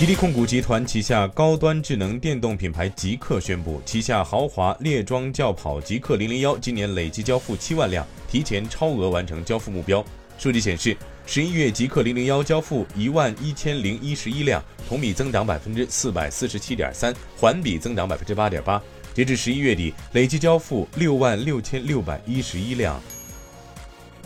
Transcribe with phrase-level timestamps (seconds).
[0.00, 10.02] 吉利控股集团旗下高端智能电动品牌极氪宣布，旗下豪华猎装轿跑极氪零零幺今年累计交付七万辆，提前超额完成交付目标。
[10.38, 18.82] 数据显示，十一月极氪零零幺交付一万一千零一十一辆，同比增长百分之四百四十七点三，环比增长百分之八点八。
[19.12, 22.98] 截至十一月底，累计交付六万六千六百一十一辆。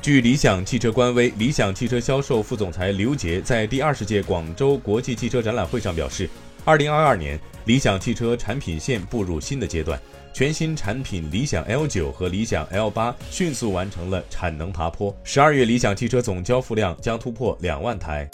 [0.04, 6.28] 据理想汽车官微，理想汽车销售副总裁刘杰在第二十届广州国际汽车展览会上表示，
[6.62, 9.98] 二零二二年，理想汽车产品线步入新的阶段。
[10.34, 15.16] 全新产品理想 L 九和理想 L 八迅速完成了产能爬坡。
[15.24, 18.30] 十二月理想汽车总交付量将突破两万台。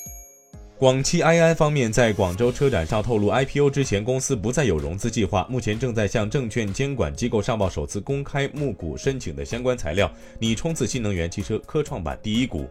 [0.81, 12.67] 广汽埃安方面在广州车展上透露，IPO 之前公司不再有融资计划，目前正在向证券监管机构上报首次公开募股申请的相关材料，拟冲刺新能源汽车科创板第一股。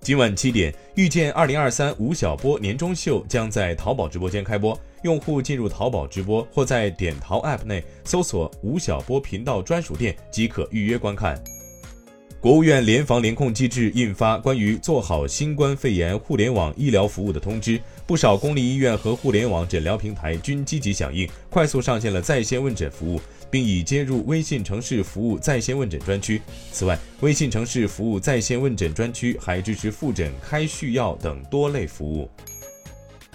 [0.00, 4.76] 今晚七点，遇见二零二三吴晓波年终秀将在淘宝直播间开播。
[5.04, 11.40] 用户进入淘宝直播或在点淘 App 内搜索吴晓波频道专属店即可预约观看。
[12.46, 23.20] 国务院联防联控机制印发关于做好新冠肺炎互联网医疗服务的通知，不少公立医院和互联网诊疗平台均积极响应，快速上线了在线问诊服务。
[23.48, 26.40] 并已接入微信城市服务在线问诊专区。
[26.72, 32.28] 此外，微信城市服务在线问诊专区还支持复诊、开续药等多类服务。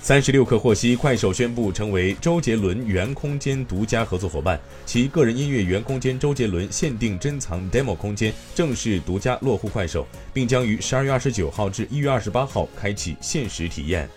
[0.04, 14.10] 三十六氪获悉，快手宣布成为周杰伦原空间独家合作伙伴，其个人音乐原空间周杰伦限定珍藏 demo 空间正式独家落户快手，并将于十二月二十九号至一月二十八号开启限时体验。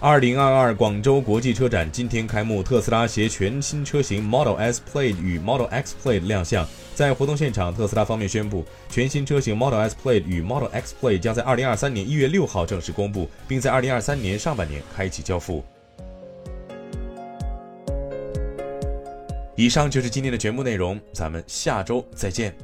[0.00, 6.64] 二零二二广州国际车展今天开幕，特斯拉携全新车型 Model S Plaid 与 Model X Plaid 亮相。
[6.94, 15.64] 在活动现场，特斯拉方面宣布，全新车型 Model S Plaid 与 Model X Plaid 将在二零二三年一月六号正式公布，并在二零二三年上半年开启交付。
[19.56, 22.54] 以上就是今天的全部内容，咱们下周再见。